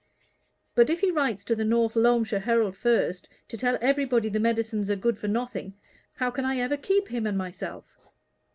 But 0.73 0.89
if 0.89 1.01
he 1.01 1.11
writes 1.11 1.43
to 1.43 1.55
the 1.55 1.63
North 1.63 1.93
Loamshire 1.95 2.39
Herald 2.41 2.75
first, 2.75 3.29
to 3.49 3.55
tell 3.55 3.77
everybody 3.81 4.29
the 4.29 4.39
medicines 4.39 4.89
are 4.89 4.95
good 4.95 5.15
for 5.19 5.27
nothing, 5.27 5.75
how 6.15 6.31
can 6.31 6.43
I 6.43 6.57
ever 6.57 6.75
keep 6.75 7.09
him 7.09 7.27
and 7.27 7.37
myself?" 7.37 7.99